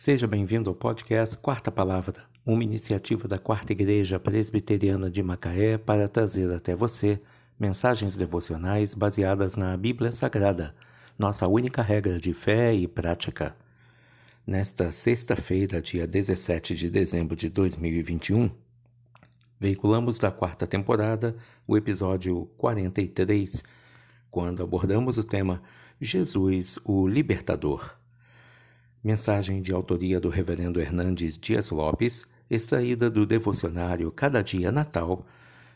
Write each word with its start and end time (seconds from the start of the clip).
Seja 0.00 0.28
bem-vindo 0.28 0.70
ao 0.70 0.76
podcast 0.76 1.36
Quarta 1.38 1.72
Palavra, 1.72 2.22
uma 2.46 2.62
iniciativa 2.62 3.26
da 3.26 3.36
Quarta 3.36 3.72
Igreja 3.72 4.20
Presbiteriana 4.20 5.10
de 5.10 5.20
Macaé 5.24 5.76
para 5.76 6.08
trazer 6.08 6.54
até 6.54 6.72
você 6.72 7.20
mensagens 7.58 8.16
devocionais 8.16 8.94
baseadas 8.94 9.56
na 9.56 9.76
Bíblia 9.76 10.12
Sagrada, 10.12 10.72
nossa 11.18 11.48
única 11.48 11.82
regra 11.82 12.20
de 12.20 12.32
fé 12.32 12.72
e 12.72 12.86
prática. 12.86 13.56
Nesta 14.46 14.92
sexta-feira, 14.92 15.82
dia 15.82 16.06
17 16.06 16.76
de 16.76 16.90
dezembro 16.90 17.34
de 17.34 17.50
2021, 17.50 18.52
veiculamos 19.58 20.20
da 20.20 20.30
quarta 20.30 20.64
temporada 20.64 21.34
o 21.66 21.76
episódio 21.76 22.48
43, 22.56 23.64
quando 24.30 24.62
abordamos 24.62 25.18
o 25.18 25.24
tema 25.24 25.60
Jesus, 26.00 26.78
o 26.84 27.08
Libertador. 27.08 27.98
Mensagem 29.02 29.62
de 29.62 29.72
autoria 29.72 30.18
do 30.18 30.28
Reverendo 30.28 30.80
Hernandes 30.80 31.38
Dias 31.38 31.70
Lopes, 31.70 32.26
extraída 32.50 33.08
do 33.08 33.24
devocionário 33.24 34.10
Cada 34.10 34.42
Dia 34.42 34.72
Natal 34.72 35.24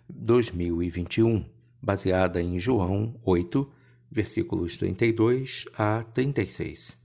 2021, 0.08 1.44
baseada 1.80 2.42
em 2.42 2.58
João 2.58 3.14
8, 3.24 3.70
versículos 4.10 4.76
32 4.76 5.66
a 5.74 6.02
36. 6.02 7.00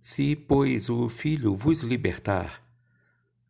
Se, 0.00 0.34
pois, 0.34 0.88
o 0.88 1.08
Filho 1.08 1.54
vos 1.54 1.82
libertar, 1.82 2.60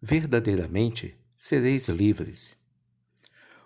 verdadeiramente 0.03 1.15
sereis 1.39 1.89
livres. 1.89 2.55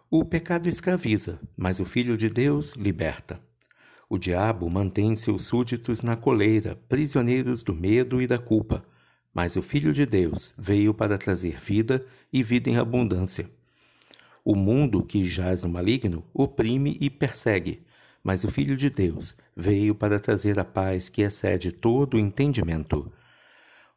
O 0.09 0.25
pecado 0.25 0.69
escraviza, 0.69 1.41
mas 1.57 1.81
o 1.81 1.85
Filho 1.85 2.17
de 2.17 2.29
Deus 2.29 2.75
liberta. 2.75 3.41
O 4.15 4.19
diabo 4.19 4.71
mantém 4.71 5.17
seus 5.17 5.43
súditos 5.43 6.01
na 6.01 6.15
coleira, 6.15 6.77
prisioneiros 6.89 7.65
do 7.65 7.75
medo 7.75 8.23
e 8.23 8.29
da 8.29 8.39
culpa. 8.39 8.87
Mas 9.35 9.57
o 9.57 9.63
Filho 9.63 9.93
de 9.93 10.07
Deus 10.07 10.55
veio 10.57 10.95
para 10.95 11.19
trazer 11.19 11.59
vida 11.59 12.07
e 12.33 12.41
vida 12.41 12.71
em 12.71 12.77
abundância. 12.77 13.51
O 14.45 14.55
mundo 14.55 15.03
que 15.03 15.25
jaz 15.25 15.65
no 15.65 15.69
maligno 15.69 16.25
oprime 16.33 16.97
e 17.01 17.11
persegue, 17.11 17.85
mas 18.23 18.45
o 18.45 18.49
Filho 18.53 18.77
de 18.77 18.89
Deus 18.89 19.37
veio 19.57 19.97
para 19.97 20.21
trazer 20.21 20.61
a 20.61 20.65
paz 20.65 21.09
que 21.09 21.23
excede 21.23 21.73
todo 21.73 22.15
o 22.15 22.21
entendimento. 22.21 23.13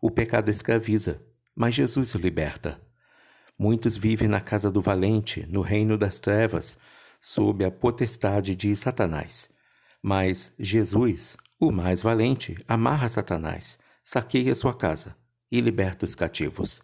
O 0.01 0.09
pecado 0.09 0.49
escraviza, 0.49 1.21
mas 1.55 1.75
Jesus 1.75 2.15
liberta. 2.15 2.81
Muitos 3.55 3.95
vivem 3.95 4.27
na 4.27 4.41
casa 4.41 4.71
do 4.71 4.81
valente, 4.81 5.45
no 5.47 5.61
reino 5.61 5.95
das 5.95 6.17
trevas, 6.17 6.75
sob 7.21 7.63
a 7.63 7.69
potestade 7.69 8.55
de 8.55 8.75
Satanás. 8.75 9.55
Mas 10.01 10.53
Jesus, 10.59 11.35
o 11.59 11.71
mais 11.71 12.01
valente, 12.01 12.55
amarra 12.67 13.09
Satanás, 13.09 13.79
saqueia 14.03 14.53
sua 14.53 14.73
casa 14.73 15.15
e 15.51 15.59
liberta 15.59 16.05
os 16.05 16.13
cativos. 16.13 16.81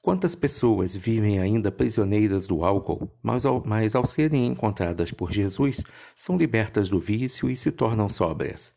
Quantas 0.00 0.34
pessoas 0.34 0.96
vivem 0.96 1.40
ainda 1.40 1.70
prisioneiras 1.70 2.46
do 2.46 2.64
álcool, 2.64 3.10
mas 3.22 3.44
ao, 3.44 3.62
mas 3.66 3.94
ao 3.94 4.06
serem 4.06 4.46
encontradas 4.46 5.12
por 5.12 5.30
Jesus, 5.30 5.82
são 6.16 6.38
libertas 6.38 6.88
do 6.88 6.98
vício 6.98 7.50
e 7.50 7.56
se 7.56 7.70
tornam 7.70 8.08
sóbrias? 8.08 8.72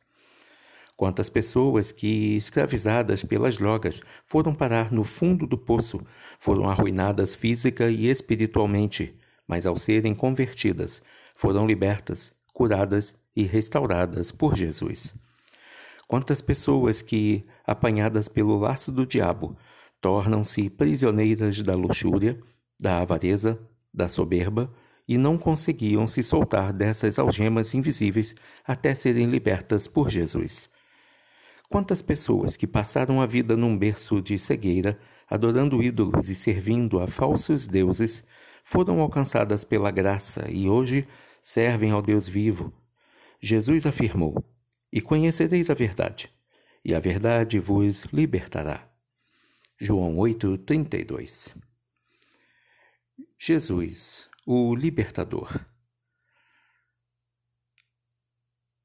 Quantas 0.97 1.29
pessoas 1.29 1.91
que, 1.91 2.35
escravizadas 2.35 3.23
pelas 3.23 3.57
drogas, 3.57 4.01
foram 4.25 4.53
parar 4.53 4.91
no 4.91 5.03
fundo 5.03 5.47
do 5.47 5.57
poço, 5.57 6.01
foram 6.39 6.69
arruinadas 6.69 7.33
física 7.33 7.89
e 7.89 8.07
espiritualmente, 8.07 9.17
mas 9.47 9.65
ao 9.65 9.77
serem 9.77 10.13
convertidas, 10.13 11.01
foram 11.35 11.65
libertas 11.65 12.33
curadas 12.53 13.15
e 13.35 13.43
restauradas 13.43 14.31
por 14.31 14.55
Jesus. 14.55 15.13
Quantas 16.07 16.41
pessoas 16.41 17.01
que, 17.01 17.43
apanhadas 17.65 18.27
pelo 18.29 18.57
laço 18.59 18.91
do 18.91 19.05
diabo, 19.05 19.57
tornam-se 19.99 20.69
prisioneiras 20.69 21.61
da 21.61 21.75
luxúria, 21.75 22.39
da 22.79 22.99
avareza, 22.99 23.59
da 23.93 24.07
soberba 24.09 24.71
e 25.07 25.17
não 25.17 25.37
conseguiam 25.37 26.07
se 26.07 26.23
soltar 26.23 26.71
dessas 26.71 27.19
algemas 27.19 27.73
invisíveis 27.73 28.35
até 28.65 28.95
serem 28.95 29.25
libertas 29.27 29.87
por 29.87 30.09
Jesus. 30.09 30.69
Quantas 31.69 32.01
pessoas 32.01 32.55
que 32.55 32.67
passaram 32.67 33.21
a 33.21 33.25
vida 33.25 33.57
num 33.57 33.77
berço 33.77 34.21
de 34.21 34.37
cegueira, 34.37 34.99
adorando 35.29 35.81
ídolos 35.81 36.29
e 36.29 36.35
servindo 36.35 36.99
a 36.99 37.07
falsos 37.07 37.65
deuses, 37.65 38.23
foram 38.63 38.99
alcançadas 38.99 39.63
pela 39.63 39.89
graça 39.91 40.49
e 40.49 40.69
hoje 40.69 41.05
servem 41.43 41.91
ao 41.91 42.01
Deus 42.01 42.27
vivo. 42.27 42.73
Jesus 43.39 43.85
afirmou: 43.85 44.43
E 44.91 45.01
conhecereis 45.01 45.69
a 45.69 45.73
verdade, 45.73 46.33
e 46.83 46.95
a 46.95 46.99
verdade 46.99 47.59
vos 47.59 48.05
libertará. 48.05 48.89
João 49.77 50.15
8:32. 50.15 51.53
Jesus, 53.37 54.29
o 54.45 54.73
libertador. 54.73 55.49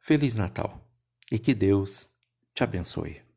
Feliz 0.01 0.35
Natal 0.35 0.85
e 1.31 1.39
que 1.39 1.55
Deus 1.55 2.09
te 2.55 2.65
abençoe. 2.65 3.28